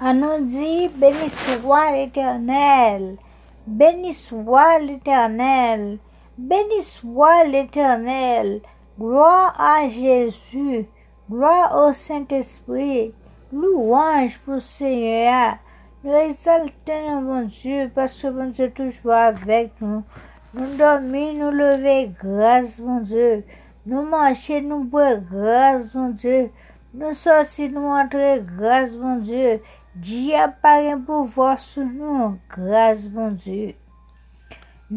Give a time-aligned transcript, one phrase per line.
[0.00, 3.16] On nous dit, béni soit l'Éternel,
[3.66, 5.98] béni soit l'Éternel,
[6.38, 8.60] béni soit l'Éternel,
[8.96, 10.86] gloire à Jésus,
[11.28, 13.12] gloire au Saint-Esprit,
[13.52, 15.56] louange pour Seigneur.
[16.04, 20.04] Nous exaltons mon Dieu parce que mon Dieu toujours avec nous.
[20.54, 23.42] Nous dormons, nous lever, grâce mon Dieu.
[23.84, 26.52] Nous marcher, nous boire, grâce mon Dieu.
[26.94, 29.60] Nous sortir, nous entrer, grâce mon Dieu.
[29.98, 33.72] Diya paren pou vwa sou nou, grase bon Diyo.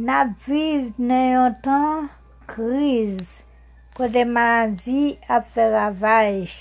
[0.08, 2.04] Nap viv nan yon tan
[2.52, 3.40] kriz,
[3.96, 6.54] kwa de maladi ap fe ravaj.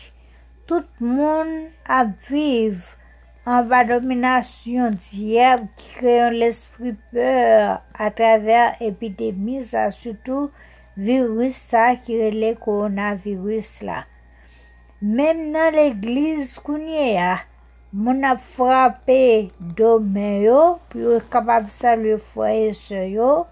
[0.64, 1.50] Tout moun
[1.98, 2.94] ap viv
[3.44, 10.48] an ba dominasyon diyab ki kreyon l'esprit peur a traver epidemi sa sutou
[10.96, 14.00] virus sa ki rele koronavirus la.
[15.04, 17.32] Mem nan l'egliz kounye ya,
[17.92, 23.46] y a, mon a frappé domaine yo, puis yo capable saluer frère et yo,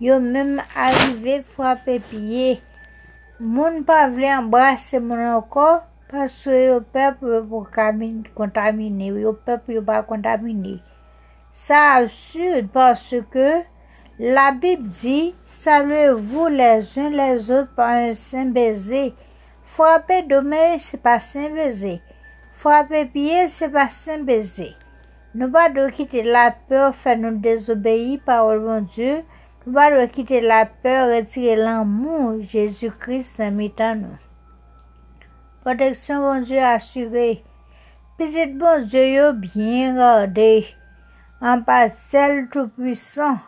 [0.00, 2.60] yo même arrivé frapper pied.
[3.38, 7.68] Mon pas voulu embrasser mon encore parce que yo peuple pour
[8.34, 10.80] contaminer, yo peuple yo pas contaminé.
[11.52, 13.62] Ça absurde parce que
[14.18, 19.14] la Bible dit, saluez-vous les uns les autres par un saint baiser.
[19.64, 22.00] Frapper domaine, c'est pas saint baiser.
[22.66, 24.74] C'est pas saint baiser.
[25.36, 29.22] Nous pas de quitter la peur, faire nous désobéir par mon Dieu.
[29.64, 34.18] Nous pas de quitter la peur, retirer l'amour Jésus-Christ dans nous.
[35.60, 37.44] Protection, bon Dieu, assurée.
[38.18, 40.66] Petit bon Dieu, bien gardé.
[41.40, 43.38] En pastel tout puissant.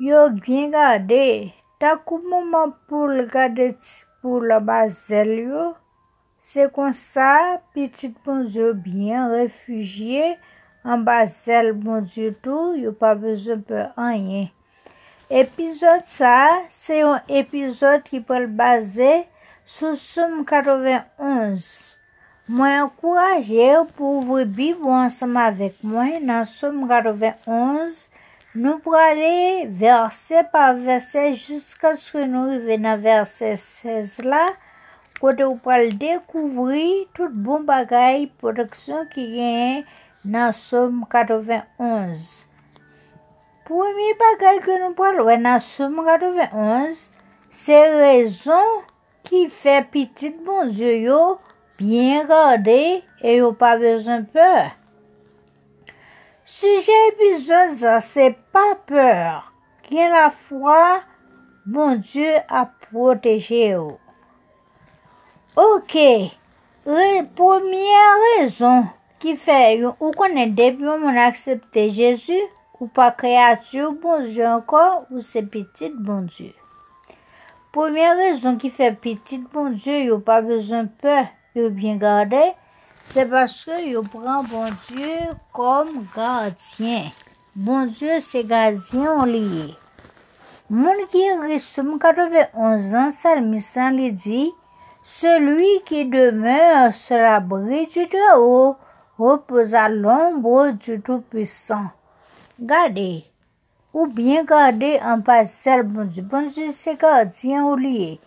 [0.00, 1.52] Yo bien gardé.
[1.78, 3.76] Ta coup moment pour le garder
[4.22, 5.74] pour la basel yo.
[6.48, 10.38] C'est comme ça, petit bon Dieu bien réfugié.
[10.84, 14.46] En basel, bon Dieu tout, yo pas besoin de rien.
[15.28, 19.26] Épisode ça, c'est un épisode qui peut le baser
[19.64, 21.98] sur Somme 91.
[22.46, 28.08] Moi encouragé pour vous vivre ensemble avec moi dans Somme 91.
[28.54, 34.52] Nous pour aller verset par jusqu'à ce que nous arrivions dans verset 16 là,
[35.20, 39.84] côté vous pourrez découvrir toute bon bagaille protection qui est
[40.24, 42.46] dans Somme 91.
[43.64, 47.10] Premier bagaille que nous parlons dans Somme 91,
[47.50, 48.52] c'est raison
[49.24, 51.38] qui fait petit bon Dieu yo
[51.78, 54.70] bien gardé et yo pas besoin peur.
[56.44, 59.52] Sujet épisode c'est pas peur,
[59.82, 61.00] qui est la foi
[61.64, 63.98] bon Dieu a protégé yo.
[65.56, 65.96] Ok,
[67.34, 68.84] première raison
[69.18, 72.42] qui fait ou connaît depuis mon accepté Jésus
[72.78, 76.52] ou pas créature bon Dieu encore ou c'est petit bon Dieu.
[77.72, 81.24] Première raison qui fait petit bon Dieu, il pas besoin de peur,
[81.54, 82.52] il bien gardé,
[83.04, 85.16] c'est parce que il prend bon Dieu
[85.54, 87.04] comme gardien.
[87.54, 89.74] Bon Dieu, c'est gardien lié.
[90.68, 94.52] Mon qui est 91 ans, Salmiste lui dit,
[95.06, 98.76] celui qui demeure sur l'abri du Très-Haut
[99.16, 101.90] repose à l'ombre du Tout-Puissant.
[102.60, 103.24] Gardez,
[103.94, 106.24] ou bien garder en parcelle bon Dieu.
[106.24, 108.18] Bon Dieu, c'est gardien ou lié.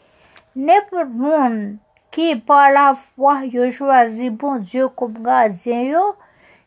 [0.55, 1.75] N'importe
[2.11, 5.83] qui par la foi yo choisi bon Dieu comme gardien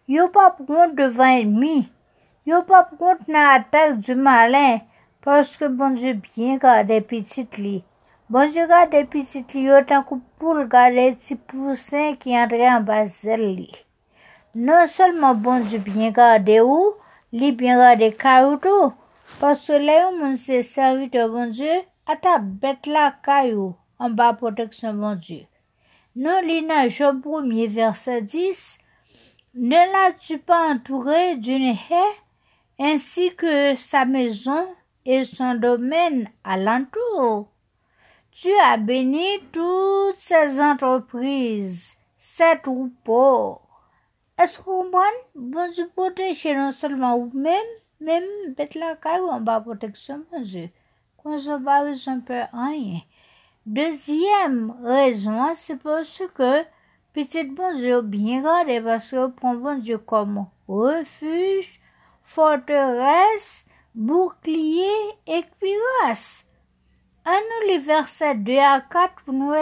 [0.06, 1.90] yo, pas prendre devant ennemi.
[2.46, 4.80] Yo pas prendre dans attaque du malin
[5.24, 7.82] parce que bon Dieu bien garder petit li.
[8.31, 12.84] Bon Dieu garder petit li yo tant que pour garder petit poussin qui entre en
[12.84, 13.71] parcelle li.
[14.55, 16.94] Non seulement bon Dieu bien garder ou,
[17.33, 18.59] li bien garder caillou
[19.41, 24.10] parce que là, on s'est servi de bon Dieu, à ta bête la caillou, en
[24.10, 25.47] bas protection bon Dieu.
[26.15, 28.78] Non, l'ina Job 1 verset 10,
[29.54, 32.16] ne l'as-tu pas entouré d'une haie,
[32.78, 34.66] ainsi que sa maison
[35.04, 37.52] et son domaine alentour?
[38.34, 43.60] Tu as béni toutes ses entreprises, ses troupeaux.
[44.38, 44.90] Est-ce qu'on
[45.34, 48.24] bon Dieu protège non seulement vous-même, même
[48.56, 50.70] bête la caille en bas protection, mon Dieu.
[51.18, 53.00] Qu'on se bat un peu rien.
[53.66, 56.64] Deuxième raison, c'est parce que
[57.12, 61.80] petit bon Dieu bien gardé parce que prend bon Dieu comme refuge,
[62.24, 64.90] forteresse, bouclier
[65.26, 66.46] et cuirasse.
[67.24, 69.54] Versets 2 à 4 pour nous.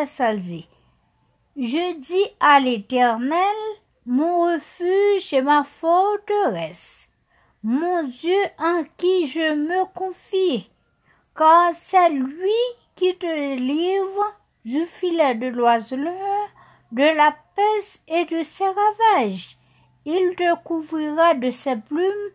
[1.57, 3.57] Je dis à l'Éternel,
[4.07, 7.09] mon refuge et ma forteresse,
[7.63, 10.71] mon Dieu en qui je me confie,
[11.37, 12.61] car c'est lui
[12.97, 14.35] qui te livre
[14.65, 16.49] du filet de l'oiseleur,
[16.93, 19.59] de la peste et de ses ravages.
[20.07, 22.31] Il te couvrira de ses plumes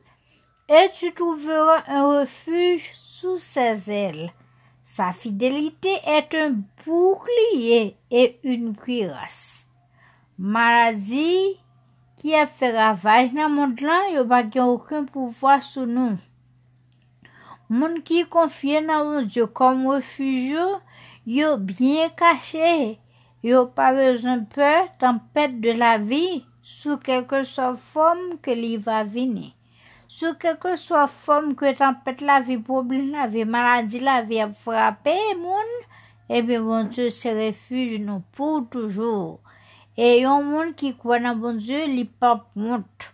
[0.70, 4.32] et tu trouveras un refuge sous ses ailes.
[4.86, 9.66] Sa fidélité est un bouclier et une cuirasse.
[10.38, 11.58] Maladie
[12.22, 16.20] ki a fè ravaj nan moun lan, yo bagyan ouken pouvoi sou nou.
[17.70, 20.68] Moun ki konfye nan moun diyo kom refujyo,
[21.26, 23.00] yo byen kache,
[23.42, 24.72] yo pa bezon pe,
[25.02, 29.56] tempèt de la vi, sou kelke son fom ke li va vini.
[30.18, 34.48] Sous quelque soit forme que tempête la vie, problème la vie, maladie la vie a
[34.48, 39.42] frappé, moun, bien, mon Dieu, se refuge nous pour toujours.
[39.98, 43.12] Et yon monde qui croit dans bon Dieu, il pas monte.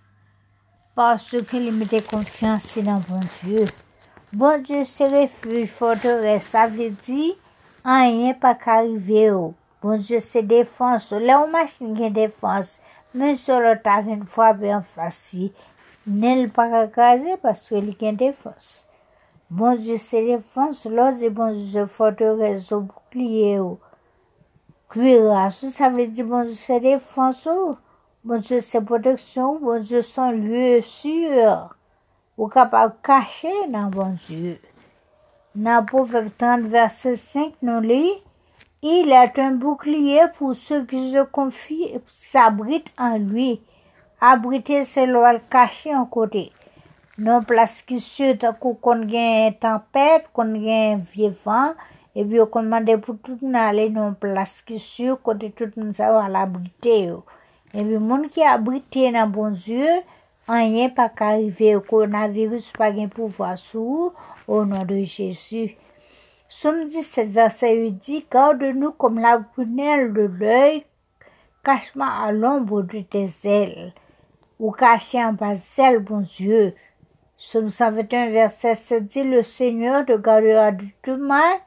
[0.94, 3.66] Parce qu'il met confiance dans bon Dieu.
[4.32, 7.34] Bon Dieu, se refuge, forteresse, ça veut dire,
[7.84, 9.32] rien pas qu'arriver.
[9.82, 11.12] Bon Dieu, se défense.
[11.14, 12.80] Là, on machine qui défense.
[13.16, 14.84] Mais sur le tas, une fois bien
[16.08, 18.88] n'est pas caser parce qu'il y a défense.
[19.50, 20.88] Bon Dieu, se défense.
[21.20, 23.60] C'est bon Dieu, forteresse, au bouclier.
[24.90, 27.48] Cuirasse, ça veut dire bon Dieu, se défense.
[28.24, 29.60] Bon Dieu, c'est protection.
[29.60, 31.76] Bon Dieu, son lieu sûr
[32.38, 34.60] ou capable de cacher dans bon Dieu.
[35.54, 38.14] Dans Proverbe 30, verset 5, nous lit,
[38.82, 43.62] il est un bouclier pour ceux qui se confient, s'abritent en lui.
[44.24, 46.52] Abriter, c'est le cacher en côté.
[47.18, 51.74] Non place qui se qu'on gagne tempête, qu'on gagne vieux vent,
[52.16, 55.72] et puis on demande pour tout le monde aller non place qui se côté tout
[55.76, 57.12] le monde savoir l'abriter.
[57.74, 59.88] Et puis, monde qui abrité dans bon Dieu,
[60.48, 64.14] rien pas qu'arriver au coronavirus, pas de pouvoir sur
[64.48, 65.76] au nom de Jésus.
[66.48, 70.86] Somme 17, verset 8 dit, garde-nous comme la prunelle de l'œil,
[71.64, 73.94] cache-moi à l'ombre de tes ailes,
[74.62, 76.76] ou caché en bas d'elle, bon Dieu.
[77.36, 81.58] Somme 121, verset 7 dit, le Seigneur te gardera du tout mal,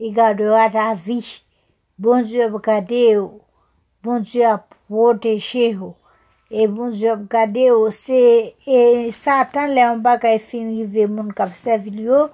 [0.00, 1.42] et gardera ta vie.
[1.98, 3.18] Bon Dieu, regardez,
[4.02, 4.46] bon Dieu,
[4.88, 5.94] protégez-vous.
[6.50, 11.28] Et bon Dieu, regardez aussi, et Satan, les en bas, quand il finit, il mon
[11.28, 12.30] cap servir,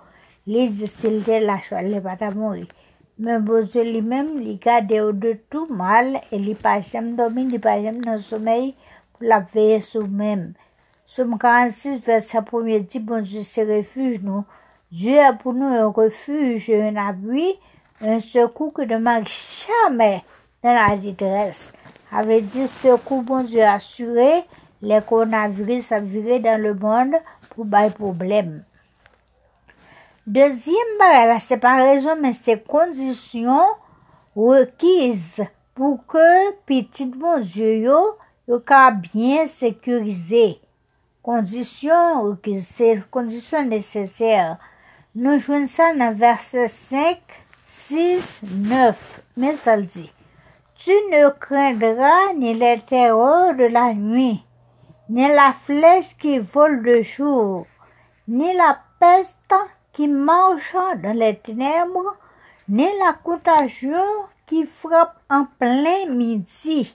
[0.46, 2.68] les distiller la choix, les pas mourir.
[3.18, 7.60] Mais bon Dieu lui-même, il garde de tout mal, et il pas jamais dormir, il
[7.60, 8.74] pas jamais dans le sommeil,
[9.20, 10.54] la veiller sur même.
[11.06, 14.44] Somme 46, verset 1 dit, bon Dieu, c'est refuge, nous.
[14.90, 17.58] Dieu a pour nous un refuge, un abri,
[18.00, 20.22] un secours que ne manque jamais
[20.62, 21.72] dans la détresse
[22.14, 24.44] avait dit ce coup bon Dieu assuré,
[24.80, 27.14] les coronavirus a viré dans le monde
[27.50, 28.64] pour des problème.
[30.26, 33.66] Deuxième la séparation, mais c'est conditions
[34.36, 35.44] requises
[35.74, 38.62] pour que petit bon Dieu yo, yo
[39.12, 40.60] bien sécurisé.
[41.22, 44.58] Conditions requises, c'est conditions nécessaires.
[45.14, 47.18] Nous jouons ça dans verset 5,
[47.66, 49.22] 6, 9.
[49.36, 50.12] Mais ça le dit.
[50.76, 54.44] Tu ne craindras ni les terreurs de la nuit,
[55.08, 57.66] ni la flèche qui vole de jour,
[58.28, 59.54] ni la peste
[59.94, 62.16] qui marche dans les ténèbres,
[62.68, 64.04] ni la contagion
[64.46, 66.94] qui frappe en plein midi.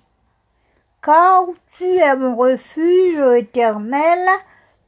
[1.01, 1.45] Car
[1.77, 4.27] tu es mon refuge éternel,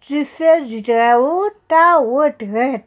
[0.02, 2.86] tu fais du très haut ta retraite.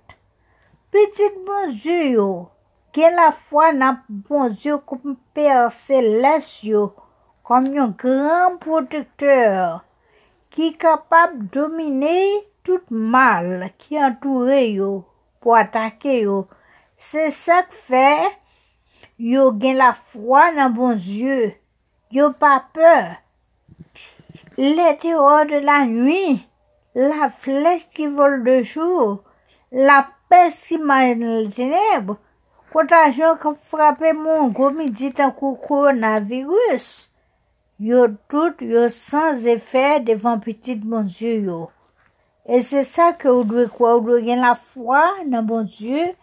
[0.90, 2.50] Petite mesure,
[2.92, 6.66] que la foi n'a bon Dieu comme Père céleste
[7.42, 9.84] comme un grand protecteur
[10.50, 12.28] qui est capable de dominer
[12.62, 15.04] tout mal qui entoure
[15.40, 16.26] pour attaquer.
[16.96, 18.38] C'est ça que fait
[19.18, 21.54] yo gain la foi dans bon Dieu.
[22.14, 23.16] Yo pas peur.
[24.56, 26.46] Les terreurs de la nuit,
[26.94, 29.24] la flèche qui vole de jour,
[29.72, 32.18] la peste qui mène les ténèbres,
[32.72, 37.12] Contagion qui frappé mon gros midi tant coronavirus.
[37.80, 41.50] Yo tout yo sans effet devant petit mon Dieu.
[42.46, 46.14] Et c'est ça que vous devez croire, vous devez la foi dans mon Dieu,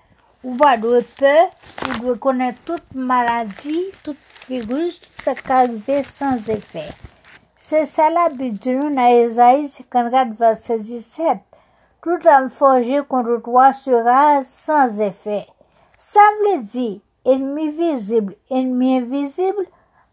[0.42, 1.50] vous pas de peur,
[1.82, 4.16] vous devez connaître toute maladie, tout
[4.48, 6.88] virgule, tout sa ka rive sans efè.
[7.62, 11.40] Se sa la bidjoun a Ezaïe 54 verset 17.
[12.02, 15.44] Tout am forje kontre toi sera sans efè.
[16.02, 16.90] Sa vle di,
[17.24, 19.68] enmi vizible, enmi invizible,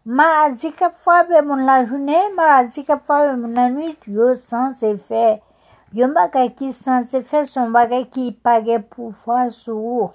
[0.05, 5.39] maladi kap fwabe moun la jounè, maladi kap fwabe moun la nwit, yo sans efè.
[5.97, 10.11] Yo bagay ki sans efè son bagay ki page pou fwa sou ou.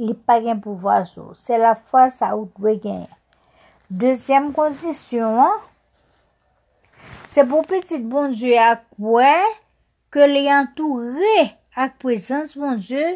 [0.00, 1.34] Li pa gen pou fwa sou.
[1.38, 3.04] Se la fwa sa ou dwe gen.
[3.90, 5.60] Dezyem kondisyon,
[7.34, 9.36] se pou petit bon die ak wè,
[10.14, 11.36] ke li an tou re
[11.74, 13.14] ak prezans bon die,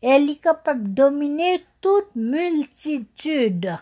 [0.00, 3.78] e li kapap domine tout multitude.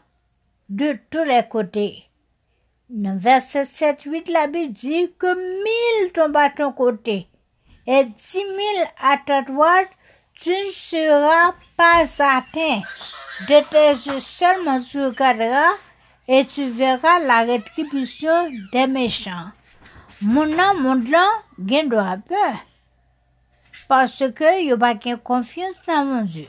[0.69, 2.05] de tous les côtés.
[2.91, 7.27] verset 7-8, la Bible dit que mille tombent à ton côté
[7.87, 9.89] et dix mille à ta droite,
[10.43, 12.83] tu ne seras pas atteint
[13.49, 15.75] de tes yeux seulement tu regarderas
[16.27, 19.51] et tu verras la rétribution des méchants.
[20.21, 21.29] Moun nan moun lan
[21.71, 22.47] gen do apè.
[23.87, 26.49] Paske yo ba gen konfians nan moun diyo.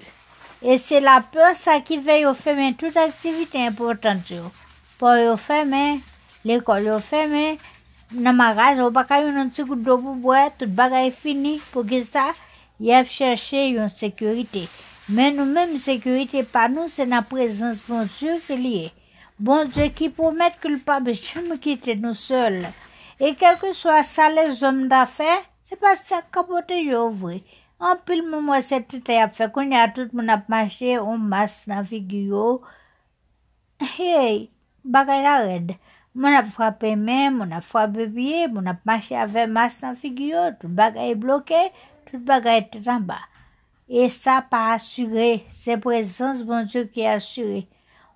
[0.65, 4.50] E se la pè sa ki ve yo fè men tout aktivite important yo.
[4.98, 6.01] Po yo fè men,
[6.50, 7.62] l'ekol yo fè men,
[8.10, 11.86] nan magaz yo baka yon an ti kou do pou bwe, tout bagay fini pou
[11.86, 12.31] gizta.
[12.79, 14.67] yap chèche yon sekurite.
[15.09, 18.91] Men nou menm sekurite pa nou se nan prezans bon Diyo ke liye.
[19.39, 22.62] Bon Diyo ki promet ke l pa becham kite nou sol.
[23.19, 27.41] E kelke swa sa le zom da fe, se pa sa kapote yo vwe.
[27.79, 31.19] An pil moun mwen se tete yap fe konye a tout moun ap mache, on
[31.31, 32.59] mas nan figyo.
[33.79, 34.50] Hey,
[34.83, 35.77] bagay la red.
[36.13, 40.50] Moun ap frape men, moun ap frape biye, moun ap mache ave mas nan figyo,
[40.59, 41.69] tout bagay bloke.
[42.09, 43.21] Tout bagay tetan ba.
[43.89, 47.65] E sa pa asyre, se prezans bon diyo ki asyre.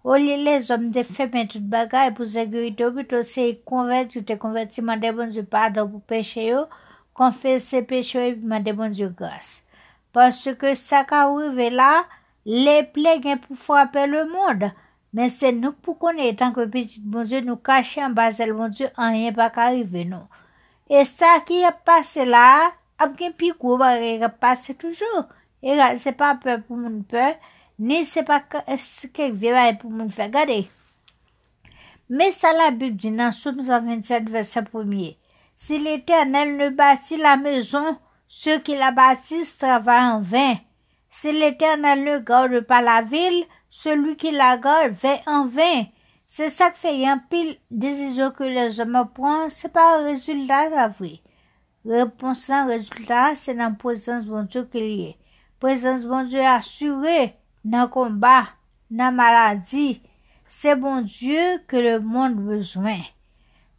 [0.04, 4.20] O li le zom de fe men tout bagay pou segurite, ou bito se konverti
[4.20, 6.66] ou te konverti mande bon diyo pardon pou peche yo,
[7.14, 9.64] confesse ses péchés et demander bon grâce.
[10.12, 12.06] Parce que ça qui arrive là,
[12.46, 14.72] les plaies pour frapper le monde.
[15.14, 18.52] Mais c'est nous pour connaître, tant que petit bon Dieu, nous cacher en bas de
[18.52, 20.28] bon Dieu, rien pas arriver nous.
[20.90, 22.72] Et ça qui a passé là,
[23.04, 25.28] a bien picou, va passer toujours.
[25.62, 27.36] Et là, pas peur pour mon peur,
[27.80, 28.44] ni c'est pas
[28.78, 30.30] ce que vient pour mon faire.
[32.10, 35.18] Mais ça, la Bible dit dans Somme 27, verset 1er.
[35.56, 40.56] Si l'Éternel ne bâtit la maison, ceux qui la bâtissent travaillent en vain.
[41.10, 45.86] Si l'Éternel ne garde pas la ville, celui qui la garde va en vain.
[46.28, 50.88] C'est ça que fait un pile décision que les hommes prennent, c'est pas un résultat
[50.88, 51.22] vrai.
[51.86, 55.18] Réponse un résultat, c'est dans la présence bon Dieu qu'il y est.
[55.60, 57.36] Présence bon Dieu assurée
[57.66, 58.46] dans le combat,
[58.90, 60.02] dans la maladie.
[60.48, 63.00] C'est bon Dieu que le monde besoin.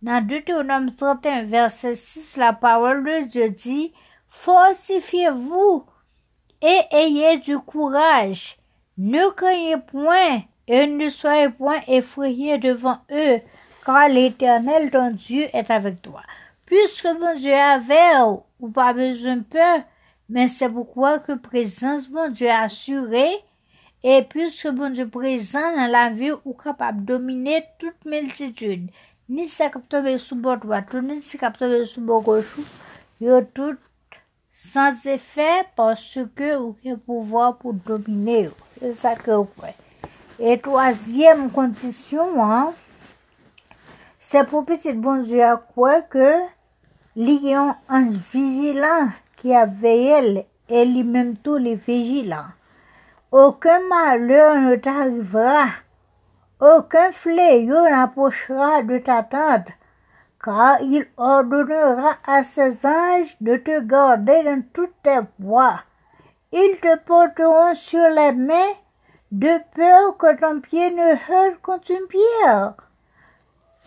[0.03, 3.95] Dans Deutéronome 31, verset 6, la parole de Dieu dit,
[4.29, 5.87] Fortifiez-vous
[6.61, 8.59] et ayez du courage.
[8.99, 13.41] Ne craignez point et ne soyez point effrayés devant eux,
[13.87, 16.23] car l'Éternel, ton Dieu, est avec toi.
[16.67, 19.81] Puisque mon Dieu avec ou pas besoin de peur,
[20.29, 23.45] mais c'est pourquoi que présence mon Dieu assurée,
[24.03, 28.91] et puisque mon Dieu présent dans la vie ou capable de dominer toute multitude.
[29.27, 32.61] Ni sa kap tobe sou bot watou, ni sa kap tobe sou bo gochou,
[33.25, 33.79] yo tout
[34.53, 38.53] sans efè porske ou ke pouvo pou domine yo.
[38.77, 39.73] Se sa ke ou kwe.
[40.37, 42.37] E toazyem kondisyon,
[44.21, 46.54] se pou petit bonjou ya kwe ke li
[47.17, 52.53] yon anj vijilan ki a veyel e li menm tou li vijilan.
[53.31, 55.85] Oken malè nou ta rivra
[56.61, 59.73] Aucun fléau n'approchera de ta tente,
[60.43, 65.81] car il ordonnera à ses anges de te garder dans toutes tes voies.
[66.53, 68.75] Ils te porteront sur les mains
[69.33, 72.75] de peur que ton pied ne heurte contre une pierre.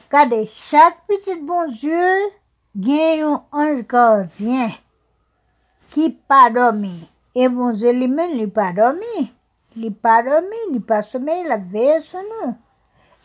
[0.05, 2.13] Regardez, chaque petit bon Dieu
[2.77, 4.71] gagne un ange gardien
[5.89, 7.09] qui pas dormi.
[7.33, 9.33] Et bon Dieu lui-même n'est pas dormi.
[9.75, 12.55] Il n'est pas dormi, il n'est pas sommeil, il a veillé sur nous.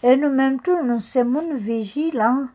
[0.03, 2.49] Et nous-mêmes tous, nous sommes vigilants.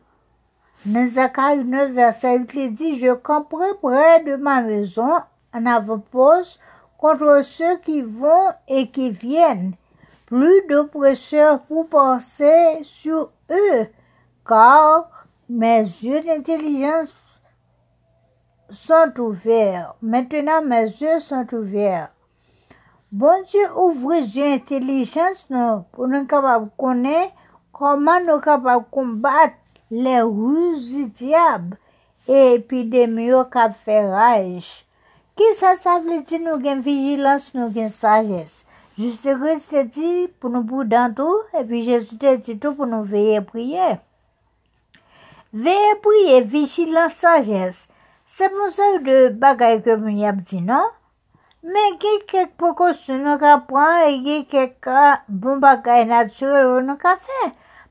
[0.86, 5.20] Dans Zacharie 9, verset 8, il dit, je camperai près de ma maison
[5.54, 6.60] en avant-poste
[6.98, 9.74] contre ceux qui vont et qui viennent.
[10.26, 13.88] Plus d'oppresseurs pour penser sur eux,
[14.48, 15.10] car
[15.50, 17.14] mes yeux d'intelligence
[18.70, 19.96] sont ouverts.
[20.02, 22.10] Maintenant, mes yeux sont ouverts.
[23.12, 25.46] Bon Dieu ouvre les yeux d'intelligence
[25.94, 26.28] pour nous
[26.78, 27.34] connaître
[27.72, 29.56] comment nous capables combattre
[29.90, 31.78] les ruses du diable
[32.28, 34.86] et l'épidémie qui fait rage.
[35.38, 38.66] Qui ça, ça veut dire nous avons vigilance, nous avons sagesse.
[38.98, 43.40] C'est dit pour nous bouder tout, et puis Jésus te dit tout pour nous veiller
[43.40, 44.00] prier.
[45.58, 47.78] Veye priye, vijilan, sajes.
[48.30, 50.92] Se moun sa ou de bagay ke moun yap di nan.
[51.66, 54.90] Men gen kek pokosyon nou ka pran e gen kek
[55.46, 57.48] bon bagay naturel ou nou ka fe.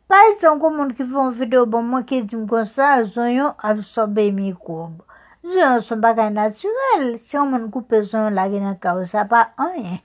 [0.07, 3.01] Pa e san kon moun ki fon video bon moun ki di m kon sa,
[3.03, 5.03] zon yon absorbe mikrob.
[5.43, 7.17] Zon yon son bagay naturel.
[7.19, 9.99] Se yon moun koupe zon yon lage nan ka ou sa pa anye.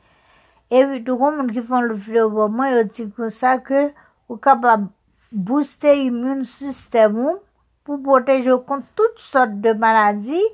[0.73, 3.91] E vitou kon moun ki fon video bon moun yo di kon sa ke
[4.31, 4.79] ou ka pa
[5.29, 7.37] booste immune sistem ou.
[7.97, 10.47] Pour protéger contre toutes sortes de maladies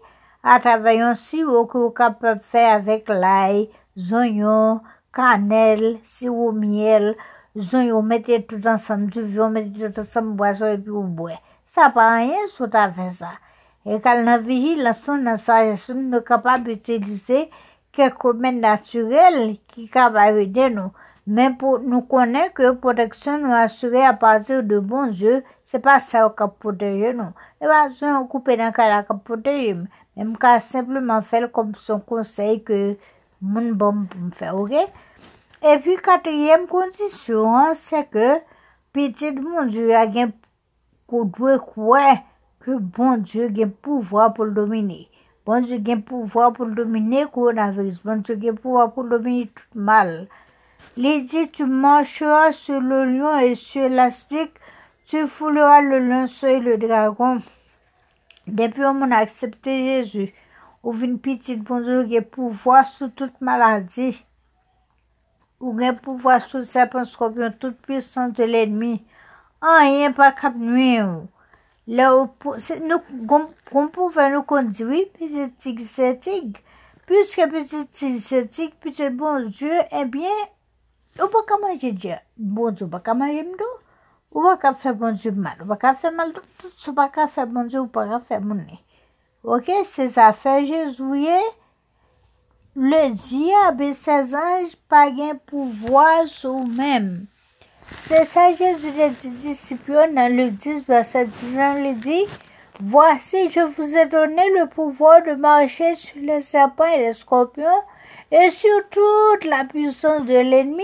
[0.43, 3.69] à travers un sirop vous capable faire avec l'ail,
[4.11, 4.81] oignons,
[5.13, 7.15] cannelle, sirop miel,
[7.57, 11.41] Zon mettez tout ensemble, du vieux, mettez tout ensemble, boisson et puis vous boire.
[11.65, 12.35] Ça pas rien,
[12.91, 13.31] fait ça.
[13.85, 17.49] Et quand la vigilance, dans sa nous capable d'utiliser
[17.91, 20.91] quelques remèdes naturels qui capables aider nous.
[21.29, 25.99] Mais pour nous connaître que protection nous assurer à partir de bons yeux, c'est pas
[25.99, 27.33] ça qui protège nous.
[27.61, 29.77] Et pas besoin de couper dans le qui protège.
[30.15, 32.95] Même qu'à simplement faire comme son conseil que
[33.41, 34.71] mon bon me faire, ok?
[34.71, 38.37] Et puis, quatrième condition, c'est que
[38.93, 40.31] petit bon Dieu a un
[41.07, 42.13] quoi
[42.61, 45.09] que bon Dieu a un pouvoir pour le dominer.
[45.45, 48.01] Bon Dieu a un pouvoir pour le dominer le coronavirus.
[48.03, 50.27] Bon Dieu a un pouvoir pour dominer tout mal.
[50.97, 54.51] Tu marcheras sur le lion et sur l'aspic,
[55.05, 57.39] tu fouleras le lionceau et le dragon.
[58.47, 60.33] Depuis on a accepté Jésus,
[60.83, 64.25] ou une petite bon Dieu qui pouvoir sur toute maladie.
[65.59, 69.03] Ou gen pouvoir sou serpent scorpion tout puissance de l'ennemi.
[69.61, 71.27] Rien pas cap nuit ou.
[71.87, 72.99] Là nous
[73.69, 75.75] qu'on pouvait nous conduire, petit
[76.19, 76.59] tigre.
[77.05, 80.29] Puisque petit tigre, petit bon Dieu, eh bien,
[81.23, 83.63] ou pas comment je dis, bon Dieu, pas comment j'aime tout.
[84.31, 85.57] Ou pas faire bon Dieu mal,
[85.99, 88.79] faire mal tout, tout, pas faire bon Dieu, ou pas faire mon nez.
[89.43, 91.03] Ok, c'est affaires Jésus,
[92.75, 97.25] le diable et ses anges pas gain pouvoir sur eux-mêmes.
[97.97, 102.25] C'est ça Jésus dit disciples dans le 10, verset 10, il dit,
[102.79, 107.65] Voici, je vous ai donné le pouvoir de marcher sur les serpents et les scorpions
[108.31, 110.83] et sur toute la puissance de l'ennemi,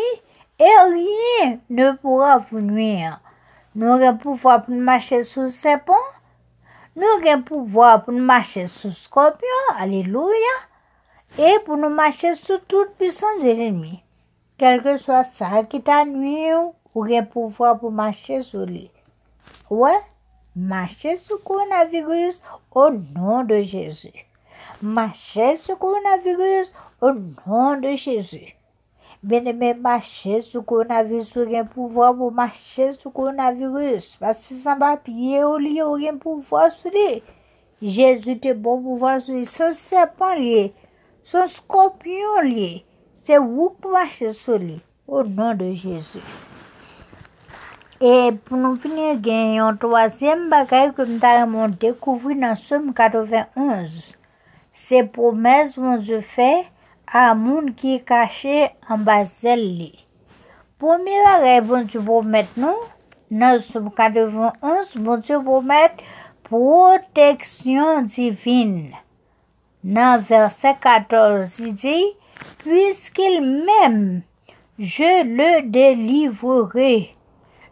[0.59, 3.19] et rien ne pourra vous nuire.
[3.75, 5.93] Nous avons pouvoir pour marcher sur les serpents,
[6.95, 10.55] nous avons pouvoir pour marcher sur les scorpions, alléluia,
[11.37, 14.03] et pour nous marcher sous toute puissance de l'ennemi.
[14.57, 16.51] Quel que soit ça qui t'a nuit
[16.93, 18.91] ou bien pouvoir pour marcher sur lui.
[19.69, 19.99] Ouais,
[20.55, 24.27] marcher le coronavirus au nom de Jésus.
[24.81, 27.11] Marcher le coronavirus au
[27.47, 28.55] nom de Jésus.
[29.23, 34.17] Beneme mache sou koronavirus ou gen pouvo pou mache sou koronavirus.
[34.19, 37.21] Pasi san papye ou li ou gen pouvo sou li.
[37.79, 39.45] Jezu te bon pouvo sou li.
[39.47, 40.65] Son sepan li.
[41.23, 42.67] Son skopyon li.
[43.23, 44.81] Se wou pou mache sou li.
[45.07, 46.19] Ou nan de Jezu.
[48.03, 54.17] E pou nou finir gen yon toazem bagay koum ta remon dekouvri nan soum 91.
[54.75, 56.65] Se promes moun je fey.
[57.75, 59.91] Qui est caché en bas d'elle.
[60.79, 62.75] Premier bagage, bon Dieu promet nous,
[63.31, 65.91] dans Somme 91, bon Dieu promet
[66.43, 68.91] protection divine.
[69.83, 72.05] Dans verset 14, il dit,
[72.57, 74.21] Puisqu'il m'aime,
[74.79, 77.15] je le délivrerai,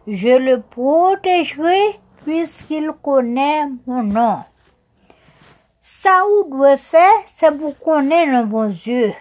[0.08, 4.40] je le protégerai, puisqu'il connaît mon nom.
[5.84, 9.14] Ça ou doit faire, c'est pour connaître le bon Dieu.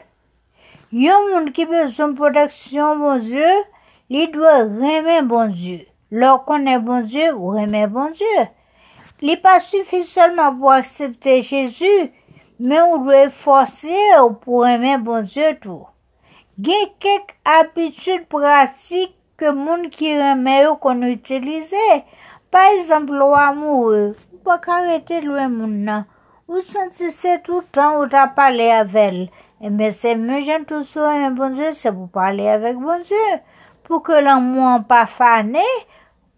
[0.93, 3.49] Yon monde qui besoin de protection, bon Dieu,
[4.11, 5.87] il doit aimer bon Dieu.
[6.11, 8.27] Leur connaît bon Dieu, ou aimer bon Dieu.
[9.23, 12.13] Il pas suffit seulement pour accepter Jésus,
[12.59, 13.97] mais on doit forcer
[14.43, 15.87] pour aimer bon Dieu tout.
[16.59, 21.75] Il y a quelques habitudes pratiques que les gens qui aiment qu'on utilise.
[22.51, 26.05] Par exemple, l'amour, ou pas arrêter le monde.
[26.51, 29.29] Ou sentissez tout le temps où tu parlé avec elle.
[29.61, 33.01] Et mais c'est mieux j'aime tout ça, mais bon Dieu, c'est pour parler avec bon
[33.05, 33.39] Dieu.
[33.85, 35.63] Pour que l'amour pas fané,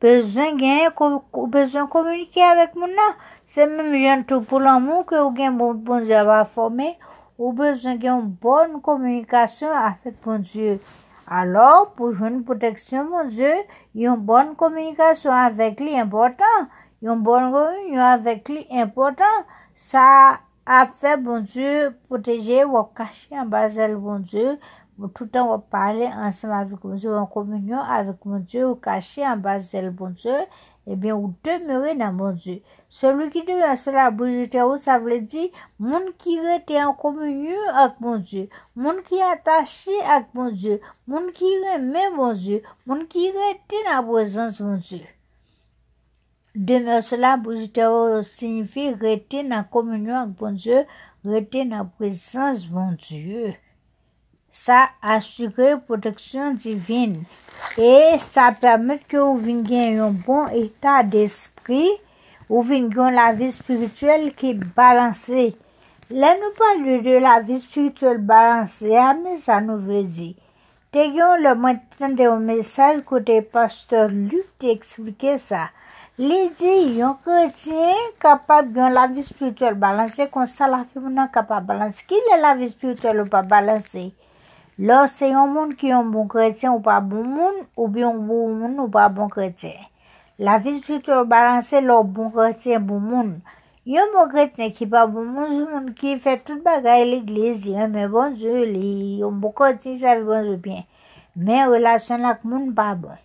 [0.03, 3.13] besoin de besoin communiquer avec mon nom.
[3.47, 6.99] C'est même jeune tout pour l'amour que vous bon, bon Dieu va former,
[7.39, 10.79] ou besoin d'une bonne communication avec mon Dieu.
[11.27, 13.55] Alors, pour jouer une protection, mon Dieu,
[13.95, 16.45] une bonne communication avec lui important,
[17.01, 19.25] une bonne réunion avec lui important,
[19.75, 24.59] Sa a fe bon Diyo proteje wap kache an bazel bon Diyo.
[24.99, 27.15] Mwen toutan wap pale ansem avik bon Diyo.
[27.17, 28.75] Wap komunyon avik bon Diyo.
[28.75, 30.43] Wap kache an bazel bon Diyo.
[30.85, 32.61] Ebyen ou demere nan bon Diyo.
[32.93, 35.49] Selou ki nou yon sola bojite ou sa vle di.
[35.81, 38.51] Moun ki rete an komunyon ak bon Diyo.
[38.77, 40.83] Moun ki atache ak bon Diyo.
[41.09, 42.61] Moun ki reme bon Diyo.
[42.85, 45.09] Moun ki rete nan prezans bon Diyo.
[46.55, 50.83] Demere sola boujite ou signifi rete nan komunyon ak moun Diyo,
[51.25, 53.55] rete nan prezans moun Diyo.
[54.53, 57.15] Sa asyre proteksyon divin.
[57.81, 61.89] E sa permet ou vin gen yon bon etat d'espri.
[62.53, 65.55] Ou vin gen la vi spirituel ki balanse.
[66.13, 68.93] Le nou pali de la vi spirituel balanse.
[68.93, 70.35] Ame sa nou vredi.
[70.93, 75.71] Te gen le mwen tende yon mesaj kote pastor Luke te eksplike sa.
[76.23, 81.31] Li di yon kretien kapab gen la vi spirituel balanse kon sa la fi mounan
[81.35, 82.05] kapab balanse.
[82.07, 84.05] Ki le la vi spirituel ou pa balanse?
[84.79, 88.21] Lò se yon moun ki yon bon kretien ou pa bon moun ou bi yon
[88.29, 89.81] bon moun ou pa bon kretien.
[90.39, 93.35] La vi spirituel balanse lò bon kretien bon moun.
[93.97, 97.91] Yon bon kretien ki pa bon moun yon moun ki fè tout bagay l'eglise yon
[97.97, 99.19] men bon bonjou li.
[99.25, 100.87] Yon bon kretien sa vi bon bonjou bien.
[101.35, 103.19] Men relasyon lak moun pa bon.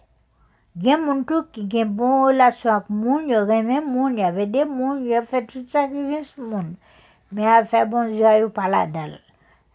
[0.78, 5.00] Gen moun tou ki gen bon relasyon ak moun, yo remen moun, yo vede moun,
[5.10, 6.76] yo fe tout sa ki ven moun.
[7.34, 9.16] Men a fe bon zyo yo pala dal.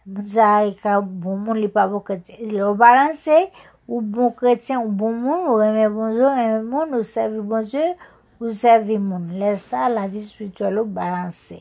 [0.07, 2.39] Moun sa a ka bon moun li pa bon kretien.
[2.53, 3.41] Lo balanse,
[3.87, 7.67] ou bon kretien, ou bon moun, ou remen bon zyo, remen moun, ou servi bon
[7.67, 7.83] zyo,
[8.39, 9.27] ou servi moun.
[9.41, 11.59] Lè sa la vi spiritual ou balanse.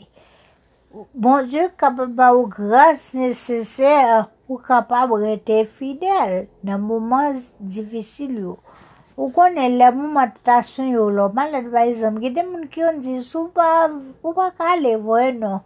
[0.92, 8.56] Bon Diyo kapab ba ou grase neseser ou kapab rete fidel nan mouman difisil yo.
[9.16, 12.86] Ou konen lè moun matitasyon yo lò, man lè dwa izan, gen de moun ki
[12.86, 13.90] yon di sou pa,
[14.22, 15.60] ou pa ka le voye nou,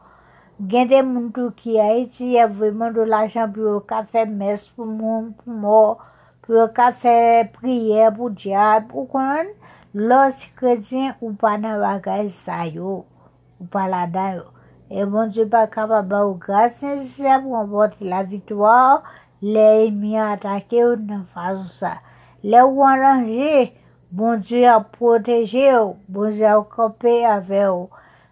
[0.57, 3.67] Gen de moun tou ki a e iti, ya e vweman do la jan pou
[3.69, 5.99] yo ka fe mes pou moun, pou moun,
[6.41, 7.13] pou yo ka fe
[7.59, 9.51] priye pou diap, ou konen
[9.93, 13.03] lò si kredyen ou pa nan bagay sa yo,
[13.61, 14.47] ou pa la dan yo.
[14.89, 19.03] E bon di pa kapaba ou gras nesesè pou anbote la vitwa,
[19.45, 21.99] le mi atake ou nan fazou sa.
[22.45, 23.73] Le ou an range,
[24.13, 27.89] bon di a proteje ou, bon di ap kope ave ou.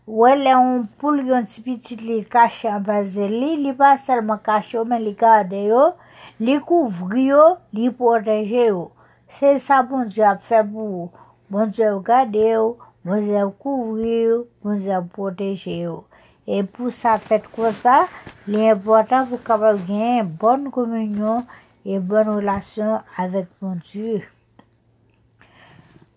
[0.06, 3.94] Ou e le ou poul yon ti pitit li kache an baze li, li pa
[3.96, 5.94] selman kache ou men li gade yo,
[6.36, 8.90] li kouvri yo, li proteje yo.
[9.38, 11.10] Se sa bon di ap fe pou ou,
[11.48, 12.74] bon di ap gade yo,
[13.08, 16.02] bon di ap kouvri yo, bon di ap proteje yo.
[16.44, 18.02] E pou sa fet kwa sa,
[18.44, 21.48] li important pou kapal gen bon kominyon,
[21.84, 24.18] e bon relasyon avek bon di.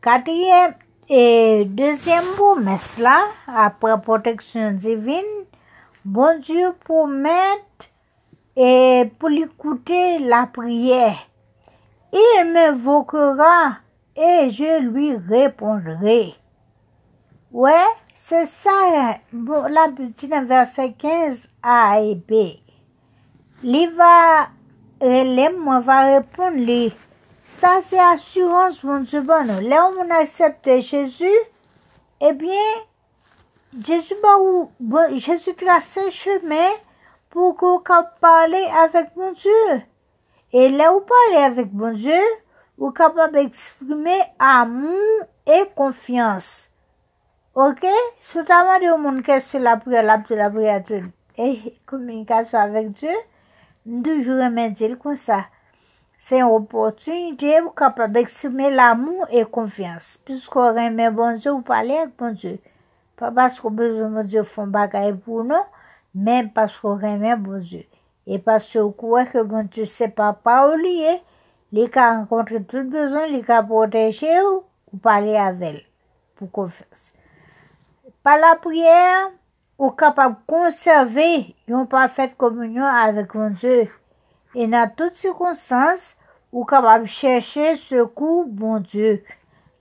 [0.02, 0.76] Katriye,
[1.08, 3.16] E dezyen pou mes la,
[3.64, 5.28] apre proteksyon divin,
[6.04, 7.86] bon Diyo pou met
[8.60, 11.14] e pou li koute la priye.
[12.12, 13.80] Il me vokera
[14.20, 16.20] e je lui repondre.
[17.56, 17.80] Ouè,
[18.28, 18.76] se sa,
[19.32, 22.44] la petite verse 15 a e b.
[23.64, 24.52] Li va,
[25.02, 26.94] le mwen va repond li.
[27.58, 29.62] Sa se asurans moun se nou.
[29.62, 31.32] Le ou moun aksepte Jezu,
[32.20, 32.84] ebyen,
[33.74, 34.72] Jezu ba ou,
[35.18, 36.66] Jezu trase cheme
[37.30, 39.82] pou kou ka pale avèk moun Dieu.
[40.54, 42.28] E le ou pale avèk moun Dieu,
[42.78, 46.70] ou kapab eksprime amou e konfians.
[47.58, 47.86] Ok?
[48.22, 50.78] Soutaman de ou moun kese la priya, la priya, la priya,
[51.38, 53.18] e komunikasyon avèk Dieu,
[53.88, 55.46] Ndoujou remen dil kon sa.
[56.20, 60.18] Se yon opotunite ou kapab eksime l'amou e konfians.
[60.28, 62.58] Pisko reme bonjou ou pale ak bonjou.
[63.18, 65.64] Pa pasko bezou bonjou fon bagay pou nou,
[66.12, 67.86] men pasko reme bonjou.
[68.28, 71.20] E pasko kouwe ke bonjou se pa pa ou liye,
[71.72, 75.80] li ka renkontre tout bezon, li ka proteje ou, ou pale avel
[76.36, 77.14] pou konfians.
[78.26, 79.30] Pa la priyer,
[79.78, 83.86] ou kapab konserve yon pa fet komunyon avek bonjou.
[84.58, 86.14] E nan tout sikonsans,
[86.52, 89.18] ou kapab chèche se kou bon Diyo.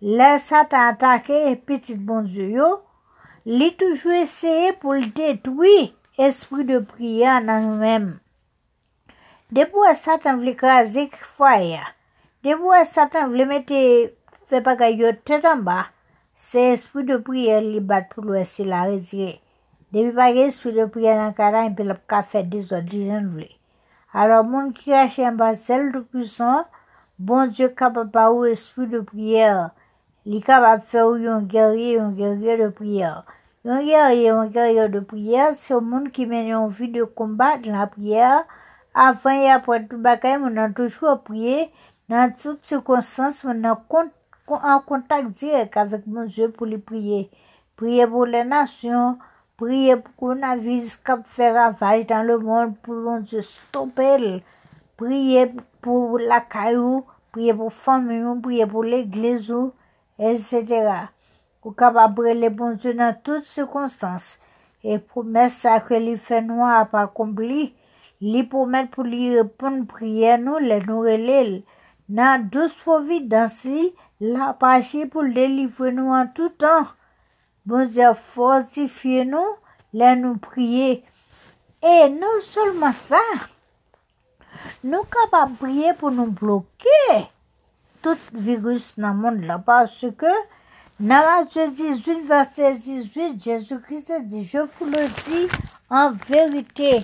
[0.05, 2.69] Lè sa ta atake petit bon Diyo yo,
[3.49, 8.11] li toujou eseye pou li detoui espri de priya nan nou mèm.
[9.55, 11.95] Depou e satan krazik fwaya,
[12.43, 13.81] depou e satan vle mette
[14.51, 15.87] fe bagay yo tetan ba,
[16.35, 19.46] se espri de priya li bat pou lwè si la rezye.
[19.93, 23.49] Depi bagay espri de priya nan karan, pe lop ka fè dizot di jen vle.
[24.13, 26.65] Alors, moun ki rache yon basel de pwisan,
[27.19, 29.69] bon Diyo kapap pa ou espri de priyer.
[30.27, 33.23] Li kapap fe ou yon gerye, yon gerye de priyer.
[33.69, 37.87] Yon gerye, yon gerye de priyer, se moun ki men yon vi de kombat la
[37.93, 38.47] priyer
[38.97, 41.67] Avan e apre tout bagay, moun nan toujou priye,
[42.09, 43.77] nan tout cirkonstans, moun nan
[44.57, 47.27] an kontak direk avèk moun Diyo pou li priye.
[47.77, 49.19] Priye pou le nasyon,
[49.61, 54.27] priye pou kon aviz kap fè ravaj dan le moun pou moun Diyo stopel.
[55.01, 55.47] Priye
[55.85, 59.73] pou la kayou, priye pou famyou, priye pou l'eglezou,
[60.19, 61.09] etc.
[61.65, 64.37] Ou kap apre le moun Diyo nan tout cirkonstans.
[64.85, 67.73] E pou mè sa ke li fè nou ap akompli,
[68.25, 71.51] Li pou met pou li repon priye nou le nou relel.
[72.09, 73.91] Nan dous pou vidansi,
[74.21, 76.87] la pache pou delivre nou an tout an.
[77.67, 79.57] Bon zè fortifiye nou,
[79.99, 81.01] le nou priye.
[81.83, 83.23] E nou solman sa,
[84.87, 87.17] nou kapap priye pou nou bloke.
[88.07, 90.31] Tout virus nan moun la, parce ke
[91.01, 95.49] nan la je 18, verset 18, Jésus Christ di, je fou le di
[95.91, 97.03] en verite.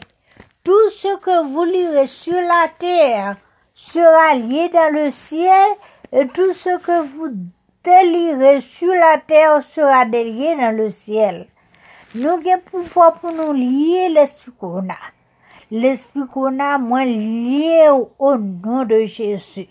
[0.62, 3.34] Tout ce que vous lirez sur la terre
[3.74, 5.74] sera lié dans le ciel,
[6.12, 7.34] et tout ce que vous
[7.84, 11.46] déliré sur la terre sera délié dans le ciel.
[12.14, 14.98] Nous avons pouvoir pour nous lier l'esprit qu'on a.
[15.70, 19.68] L'esprit qu'on a, moins lié au nom de Jésus.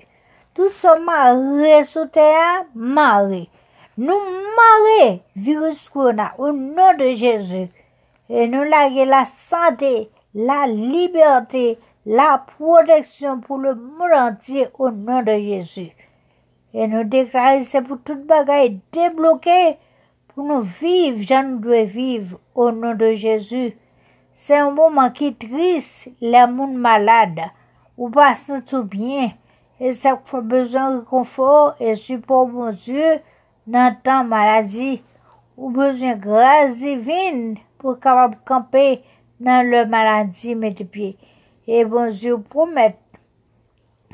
[0.53, 3.47] Tout ce maré sur terre, maré.
[3.97, 7.69] Nous maré virus qu'on a au nom de Jésus.
[8.29, 15.21] Et nous laguer la santé, la liberté, la protection pour le monde entier au nom
[15.21, 15.91] de Jésus.
[16.73, 19.77] Et nous déclarons c'est pour toute bagaille débloquée
[20.27, 23.73] pour nous vivre, j'en dois vivre au nom de Jésus.
[24.33, 27.41] C'est un moment qui triste, les monde malades,
[27.97, 29.31] ou pas tout bien,
[29.79, 33.19] et ça fait besoin de confort et support, mon Dieu,
[33.67, 35.03] dans temps maladie,
[35.57, 39.01] ou besoin de grâce divine pour capable camper
[39.41, 41.15] nan le maladi mette piye.
[41.65, 42.97] E bonjou promet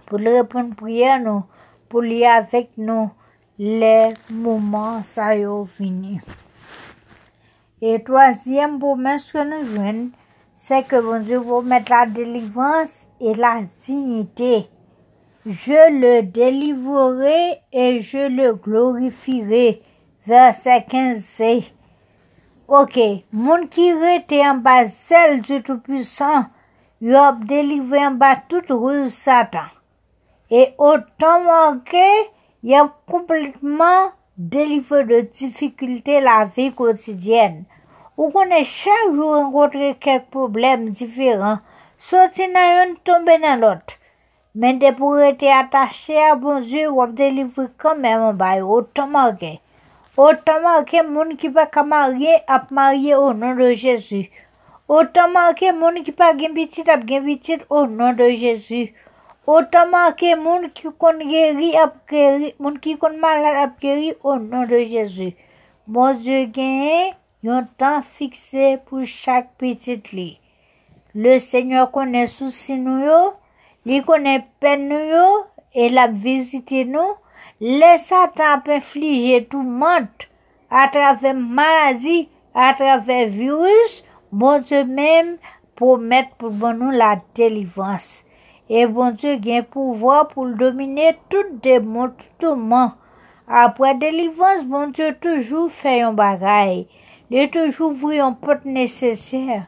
[0.07, 1.43] pou li repon priye nou,
[1.89, 3.09] pou li avek nou
[3.57, 6.19] le mouman sa yo vini.
[7.81, 10.07] E toasyem pou menske nou jwen,
[10.57, 14.67] se ke bonjou promet la delivans e la dignite.
[15.45, 19.79] Je le delivore e je le glorifire.
[20.27, 21.71] Verset 15
[22.67, 22.97] Ok,
[23.31, 26.49] moun ki rete an ba zel di tout puissant,
[26.99, 29.69] yo ap delivre an ba tout ruse satan.
[30.49, 32.07] Et autant manqué,
[32.63, 37.65] il a complètement délivré de difficultés la vie quotidienne.
[38.17, 41.59] Ou connaît chaque jour rencontrer quelques problèmes différents.
[41.97, 43.95] Sorti nan yon, tombe nan lot.
[43.97, 44.07] Bon
[44.57, 49.51] Men de pou rete atache a bonzye wap delivri kanmen mwen baye, otan marke.
[50.17, 54.23] Otan marke moun ki pa ka marye ap marye o nan de Jezu.
[54.89, 58.81] Otan marke moun ki pa gen bitit ap gen bitit o nan de Jezu.
[59.47, 64.35] Otaman ke moun ki kon geri ap geri, moun ki kon malade ap geri ou
[64.41, 65.29] nan de Jezu.
[65.87, 67.13] Moun je gen
[67.47, 70.29] yon tan fikse pou chak bitit li.
[71.15, 73.21] Le Seigneur konen souci nou yo,
[73.87, 75.29] li konen pen nou yo,
[75.73, 77.15] el ap vizite nou,
[77.59, 80.27] Le satan ap inflige tout mante
[80.69, 85.31] a trave maladi, a trave virus, bon te mem
[85.73, 88.21] pou met pou bon nou la delivans.
[88.67, 92.97] E bon te gen pou vwa pou domine tout demon, tout man.
[93.47, 96.81] Apre delivans, bon te toujou fè yon bagay.
[97.31, 99.63] Le toujou vwe yon pot neseser.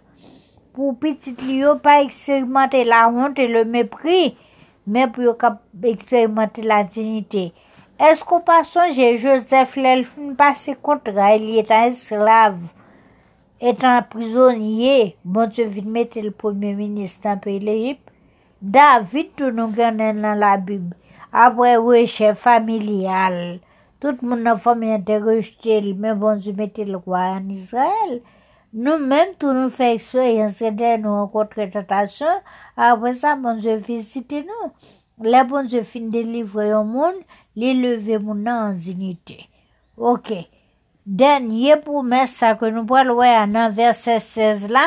[0.76, 4.34] Pou pitit li yo pa eksperimente la honte e le mepri,
[4.84, 5.54] men pou yo ka
[5.88, 7.50] eksperimente la dignite.
[8.00, 12.68] Esko pa sonje Joseph Lelfine pase kontra li etan esklave,
[13.60, 18.09] etan prizonye, bon se vide mette le premier ministre an pe l'Egypte,
[18.62, 20.92] David tou nou genen nan la bib,
[21.32, 23.60] apre weche familial,
[24.04, 27.50] tout moun nan fami an te rejte li, men bon se mette le kwa an
[27.56, 28.20] Israel,
[28.74, 32.44] nou men tou nou fe eksperyense den nou an kontre tatasyon,
[32.76, 34.74] apre sa bon se visite nou,
[35.22, 37.16] Le bon je fin de livre yon moun,
[37.60, 39.36] li leve moun nan zinite.
[40.00, 40.32] Ok,
[41.04, 44.86] den ye pou mes sa ke nou pral wè anan verset 16 la,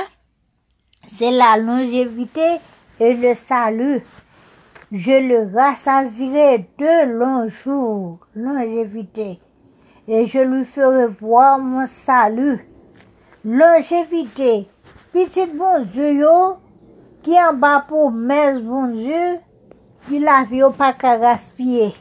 [1.05, 2.47] se la longevite
[3.03, 4.01] e le salu.
[4.93, 9.38] Je le rassazire de lonjou, longevite,
[10.07, 12.59] e je lui fere vwa moun salu.
[13.43, 14.67] Longevite,
[15.15, 16.37] pitit bon je yo,
[17.25, 19.23] ki an ba pou mes bon je,
[20.03, 21.93] Pi la vi yo pa ka gaspye.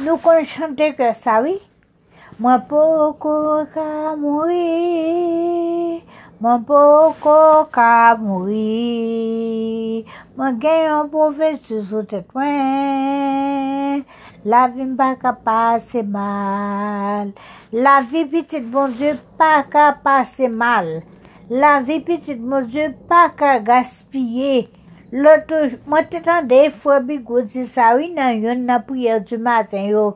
[0.00, 1.58] Nou kon chante ke sa, oui?
[2.40, 6.00] Mwen pou kou ka mouri,
[6.42, 7.32] Mwen poko
[7.70, 10.02] ka mouri,
[10.34, 14.00] mwen gen yon profesyon sou sou tet mwen.
[14.50, 17.30] La vi mpa ka pase mal,
[17.70, 20.88] la vi pitit bon die pa ka pase mal.
[21.62, 24.64] La vi pitit bon die pa ka gaspye.
[25.14, 27.20] Loto, mwen te tan tende fwa bi
[27.52, 30.08] di sa winan yon nan priye du maten yo.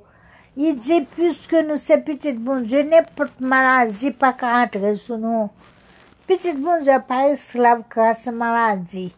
[0.57, 5.23] I di, pwiske nou se pitit bon die, ne pot malazi pa ka antre sou
[5.23, 5.51] nou.
[6.27, 9.13] Pitit bon Dieu pa esklav grase maladi.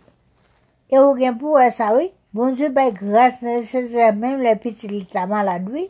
[0.92, 2.11] E ou gen pou wè sa wè?
[2.37, 5.87] Bon Dieu bay grase neseze mèm le pitit li ta maladwi.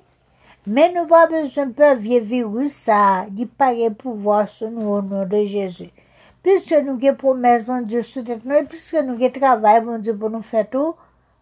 [0.63, 3.01] Men nou pa bezon pe vie virus sa,
[3.35, 5.89] di pa gen pou vwa sou nou ou nou de Jezu.
[6.47, 9.99] Piske nou gen promes bon Dieu sou det nou, e piske nou gen travay bon
[9.99, 10.95] Dieu pou nou fè tou,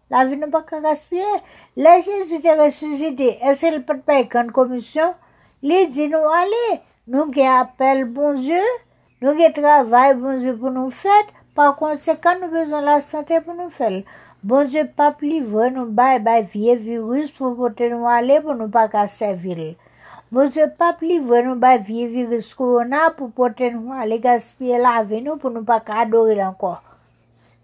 [0.09, 1.37] la vi nou pa ka gaspye.
[1.77, 5.13] Le Jezu te resusite, ese li pat pa ekon komisyon,
[5.61, 8.73] li di nou ale, nou gen apel bon Dieu,
[9.17, 13.73] Nou ge travay bonjou pou nou fèt, pa konsekant nou bezon la sante pou nou
[13.73, 14.03] fèl.
[14.45, 18.83] Bonjou pa plivre nou bay bay vie virus pou pote nou ale pou nou pa
[18.91, 19.71] ka servil.
[20.29, 25.23] Bonjou pa plivre nou bay vie virus korona pou pote nou ale gaspye la vi
[25.25, 26.75] nou pou nou pa ka adoril anko.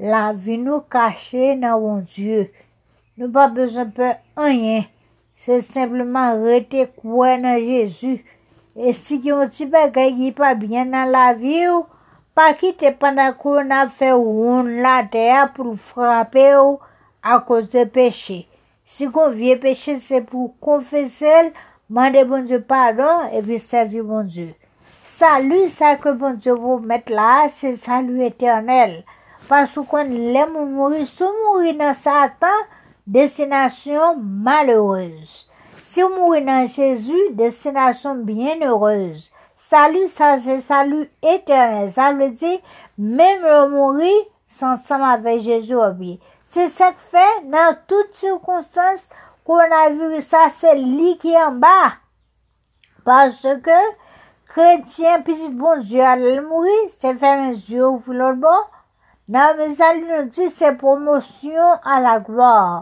[0.02, 2.50] La vi nou kache nan bonjou.
[3.22, 4.90] Nou pa bezon pe anyen.
[5.38, 8.18] Se simplement rete kwen nan Jezu.
[8.76, 11.84] E si yon ti bagay ki pa byen nan la vi ou,
[12.34, 14.10] pa ki te pandan kou nan fe
[14.82, 16.80] la der pou frape ou
[17.22, 18.48] a kouz de peche.
[18.86, 21.54] Si kon vie peche se pou konfesel,
[21.88, 24.56] mande bon Dieu pardon e vi servi bon Dieu.
[25.04, 29.04] Salu sa ke bon Dieu vou met la, se salu eternel.
[29.48, 32.66] Pasou kon lè moun mouri, sou mouri nan satan,
[33.06, 35.46] destinasyon malheureuse.
[35.94, 39.30] Si ou mouri nan Jésus, destinasyon bien heureuse.
[39.56, 41.92] Salut, sa se salut eternel.
[41.94, 42.56] Sa le di,
[42.98, 44.14] mèm ou mouri,
[44.50, 46.16] san sam avè Jésus obi.
[46.50, 49.06] Se sek fè, nan tout cirkonstans,
[49.46, 52.00] kon a vu sa se li ki an ba.
[53.06, 53.80] Parce ke,
[54.50, 58.66] kretien, pisit bon Dieu alè mouri, se fè men Dieu ou foulol bon.
[59.30, 62.82] Nan, me salut nou di, se promosyon a la gloire.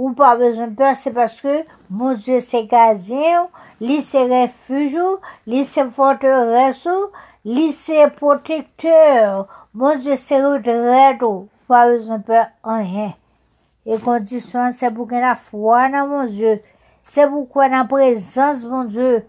[0.00, 5.62] ou pa vezon pe se paske moun diyo se gazyen ou Li se refujou, li
[5.64, 7.06] se forteresou,
[7.48, 9.46] li se protekteur.
[9.72, 12.42] Mon Dieu se redredou, pa ou zan pe
[12.74, 13.14] anjen.
[13.88, 16.58] E kondisyon se pou gen la fwa nan mon Dieu.
[17.08, 19.22] Se pou kwen nan prezans mon Dieu.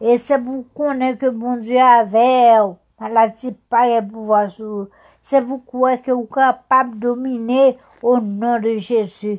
[0.00, 2.72] E se pou konen ke mon Dieu aver.
[2.96, 4.88] A la ti paye pou vwazou.
[5.20, 9.36] Se pou kwen ke ou kapab domine ou nan de Jezu.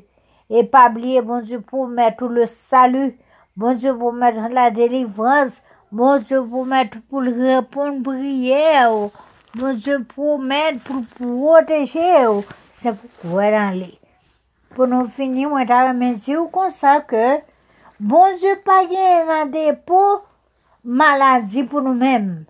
[0.51, 3.13] E pa bliye mon Dieu pou met ou le salu.
[3.55, 5.61] Bon Dieu pou mette la délivrance.
[5.91, 9.11] Bon Dieu pou mette pou répondre prière.
[9.55, 12.43] Bon Dieu pou mette pou protéger.
[12.73, 13.97] C'est pourquoi les.
[14.75, 17.39] Pour nous finir, moi t'avais dire comme ça que
[17.97, 18.83] bon Dieu pas
[19.29, 20.21] un dépôt
[20.83, 22.43] maladie pour nous-mêmes.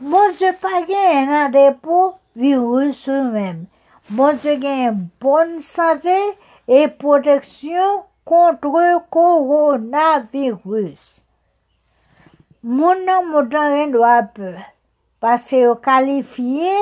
[0.00, 3.66] Bon Dieu pas un dépôt virus sur nous-mêmes.
[4.08, 6.16] Bon Dieu gagne bonne santé
[6.68, 11.20] et protection kontre coronavirus.
[12.64, 14.54] Moun nan moutan ren do apè,
[15.20, 16.72] pase yo kalifiye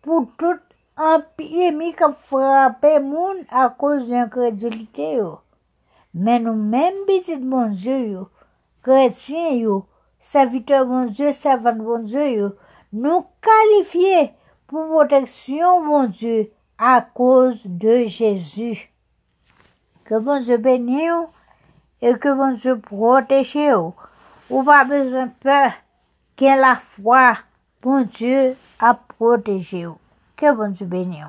[0.00, 0.62] pou tout
[0.96, 5.44] empyemi ka frape moun a kouz yon kredilite yo.
[6.16, 8.24] Men nou men bitit bonzyo yo,
[8.80, 9.84] kretien yo,
[10.24, 12.56] savite bonzyo, savan bonzyo yo,
[12.96, 14.32] nou kalifiye
[14.64, 16.48] pou proteksyon bonzyo
[16.80, 18.88] a kouz de Jezu.
[20.06, 21.28] Que bon Dieu bénisse
[22.00, 23.58] et que bon Dieu protège.
[24.48, 25.72] Ou pas besoin de peur,
[26.36, 27.34] que la foi,
[27.82, 29.88] bon Dieu, a protégé.
[30.36, 31.26] Que bon Dieu bénisse